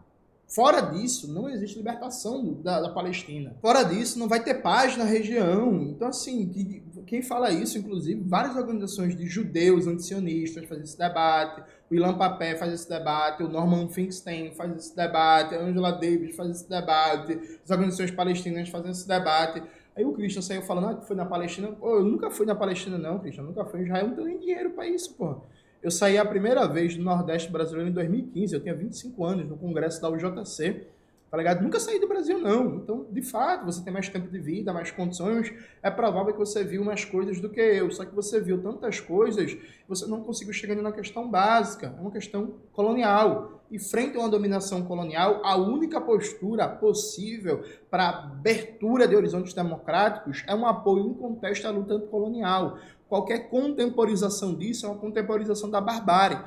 [0.48, 3.54] Fora disso, não existe libertação da, da, Palestina.
[3.62, 5.82] Fora disso, não vai ter paz na região.
[5.84, 11.64] Então, assim, que, quem fala isso, inclusive, várias organizações de judeus antisionistas fazem esse debate,
[11.92, 16.36] o Ilan Papé faz esse debate, o Norman Finkelstein faz esse debate, a Angela Davis
[16.36, 19.62] faz esse debate, as organizações palestinas fazem esse debate.
[19.98, 21.70] Aí o Christian saiu falando ah, que foi na Palestina.
[21.72, 23.44] Pô, eu nunca fui na Palestina, não, Christian.
[23.44, 25.42] nunca fui em Israel, não tenho nem dinheiro para isso, pô.
[25.82, 29.58] Eu saí a primeira vez do Nordeste brasileiro em 2015, eu tinha 25 anos, no
[29.58, 30.88] congresso da UJC,
[31.30, 31.62] tá ligado?
[31.62, 32.78] Nunca saí do Brasil, não.
[32.78, 36.63] Então, de fato, você tem mais tempo de vida, mais condições, é provável que você
[36.63, 37.92] viu mais coisas do que eu.
[37.92, 39.56] Só que você viu tantas coisas,
[39.88, 43.62] você não conseguiu chegar na questão básica, é uma questão colonial.
[43.70, 50.44] E frente a uma dominação colonial, a única postura possível para abertura de horizontes democráticos
[50.48, 52.78] é um apoio inconteste à luta colonial.
[53.08, 56.39] Qualquer contemporização disso é uma contemporização da barbárie.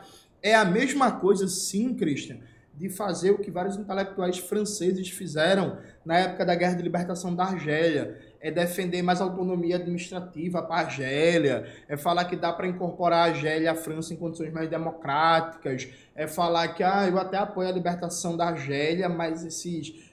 [0.42, 2.38] É a mesma coisa, sim, Christian,
[2.74, 7.44] de fazer o que vários intelectuais franceses fizeram na época da Guerra de Libertação da
[7.44, 8.18] Argélia.
[8.40, 13.32] É defender mais autonomia administrativa para a Argélia, é falar que dá para incorporar a
[13.32, 17.72] Argélia a França em condições mais democráticas, é falar que ah, eu até apoio a
[17.72, 20.09] libertação da Argélia, mas esses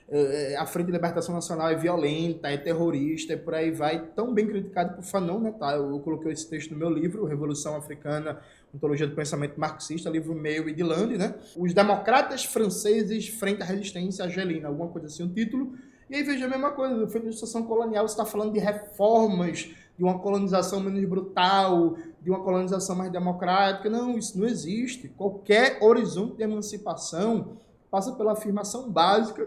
[0.57, 4.47] a Frente de Libertação Nacional é violenta, é terrorista e por aí vai, tão bem
[4.47, 5.73] criticado por Fanon, né, tá?
[5.75, 8.39] Eu, coloquei esse texto no meu livro, Revolução Africana,
[8.73, 11.35] Ontologia do Pensamento Marxista, livro meu e de Lande, né?
[11.57, 15.73] Os democratas franceses frente à resistência argelina, alguma coisa assim, o título.
[16.09, 18.59] E aí veja a mesma coisa, no fim da situação colonial, você está falando de
[18.59, 23.89] reformas, de uma colonização menos brutal, de uma colonização mais democrática.
[23.89, 25.09] Não, isso não existe.
[25.09, 27.57] Qualquer horizonte de emancipação
[27.89, 29.45] passa pela afirmação básica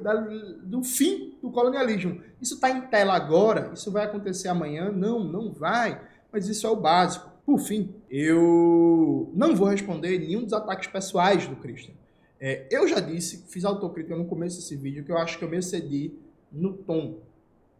[0.62, 2.20] do fim do colonialismo.
[2.40, 3.70] Isso está em tela agora?
[3.74, 4.90] Isso vai acontecer amanhã?
[4.90, 6.00] Não, não vai.
[6.32, 7.30] Mas isso é o básico.
[7.44, 11.94] Por fim, eu não vou responder nenhum dos ataques pessoais do Christian.
[12.38, 15.48] É, eu já disse, fiz autocrítica no começo desse vídeo, que eu acho que eu
[15.48, 16.14] me excedi
[16.50, 17.18] no tom,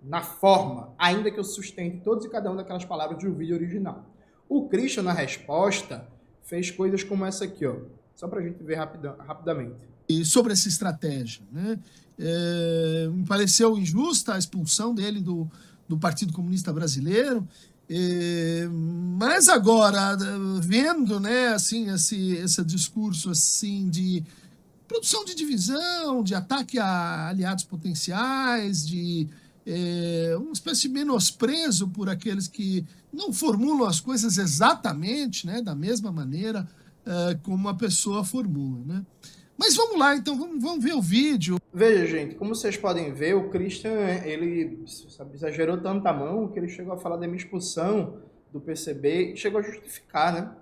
[0.03, 4.05] na forma, ainda que eu sustente todas e cada uma daquelas palavras do vídeo original.
[4.49, 6.07] O Christian, na resposta,
[6.42, 7.77] fez coisas como essa aqui, ó.
[8.14, 9.89] Só para a gente ver rapidamente
[10.25, 11.42] sobre essa estratégia.
[11.53, 11.79] Né?
[12.18, 15.51] É, me pareceu injusta a expulsão dele do,
[15.88, 17.46] do Partido Comunista Brasileiro,
[17.88, 18.68] é,
[19.18, 20.16] mas agora
[20.61, 24.23] vendo, né, assim, esse, esse discurso assim de
[24.87, 29.29] produção de divisão, de ataque a aliados potenciais, de
[29.66, 35.75] é, uma espécie de menosprezo por aqueles que não formulam as coisas exatamente, né, da
[35.75, 36.68] mesma maneira
[37.05, 39.07] é, como a pessoa formula, né?
[39.61, 41.59] Mas vamos lá, então, vamos, vamos ver o vídeo.
[41.70, 43.92] Veja, gente, como vocês podem ver, o Christian,
[44.25, 48.59] ele sabe, exagerou tanto a mão que ele chegou a falar da minha expulsão do
[48.59, 50.57] PCB e chegou a justificar, né?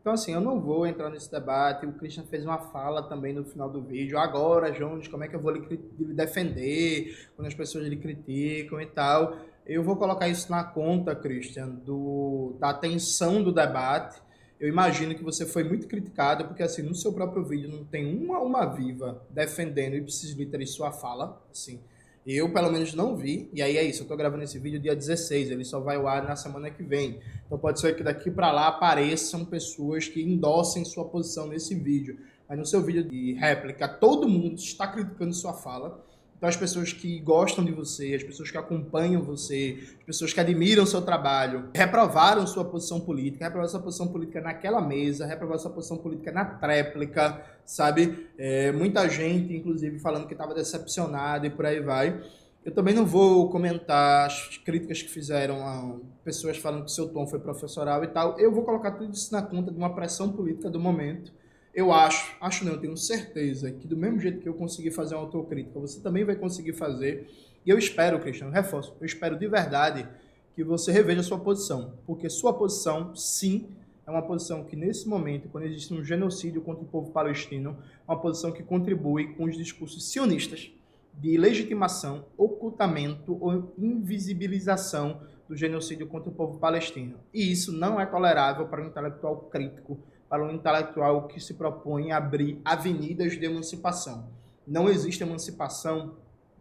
[0.00, 1.84] Então, assim, eu não vou entrar nesse debate.
[1.84, 4.18] O Christian fez uma fala também no final do vídeo.
[4.18, 5.60] Agora, Jones, como é que eu vou lhe,
[5.98, 9.36] lhe defender quando as pessoas lhe criticam e tal?
[9.66, 14.21] Eu vou colocar isso na conta, Christian, do, da atenção do debate
[14.62, 18.16] eu imagino que você foi muito criticado, porque assim, no seu próprio vídeo não tem
[18.16, 21.80] uma uma viva defendendo Ipsis Literis sua fala, assim.
[22.24, 23.50] Eu, pelo menos, não vi.
[23.52, 26.06] E aí é isso, eu tô gravando esse vídeo dia 16, ele só vai ao
[26.06, 27.18] ar na semana que vem.
[27.44, 32.20] Então pode ser que daqui para lá apareçam pessoas que endossem sua posição nesse vídeo.
[32.48, 36.06] Mas no seu vídeo de réplica, todo mundo está criticando sua fala.
[36.42, 40.40] Então, as pessoas que gostam de você, as pessoas que acompanham você, as pessoas que
[40.40, 45.70] admiram seu trabalho, reprovaram sua posição política, reprovaram sua posição política naquela mesa, reprovaram sua
[45.70, 48.26] posição política na tréplica, sabe?
[48.36, 52.20] É, muita gente, inclusive, falando que estava decepcionada e por aí vai.
[52.64, 55.94] Eu também não vou comentar as críticas que fizeram a
[56.24, 58.36] pessoas falando que seu tom foi professoral e tal.
[58.40, 61.32] Eu vou colocar tudo isso na conta de uma pressão política do momento
[61.74, 65.14] Eu acho, acho não, eu tenho certeza que do mesmo jeito que eu consegui fazer
[65.14, 67.30] uma autocrítica, você também vai conseguir fazer.
[67.64, 70.06] E eu espero, Cristiano, reforço, eu espero de verdade
[70.54, 73.68] que você reveja sua posição, porque sua posição, sim,
[74.06, 78.12] é uma posição que nesse momento, quando existe um genocídio contra o povo palestino, é
[78.12, 80.70] uma posição que contribui com os discursos sionistas
[81.14, 87.16] de legitimação, ocultamento ou invisibilização do genocídio contra o povo palestino.
[87.32, 89.98] E isso não é tolerável para um intelectual crítico
[90.32, 94.30] para um intelectual que se propõe a abrir avenidas de emancipação.
[94.66, 96.14] Não existe emancipação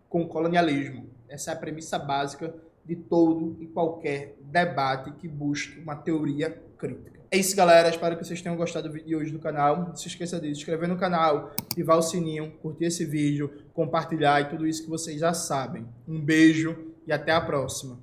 [0.10, 1.10] com colonialismo.
[1.30, 2.54] Essa é a premissa básica
[2.84, 7.22] de todo e qualquer debate que busque uma teoria crítica.
[7.32, 7.88] É isso, galera.
[7.88, 9.78] Espero que vocês tenham gostado do vídeo de hoje do canal.
[9.78, 14.42] Não se esqueça de se inscrever no canal, ativar o sininho, curtir esse vídeo, compartilhar
[14.42, 15.88] e tudo isso que vocês já sabem.
[16.06, 17.98] Um beijo e até a próxima.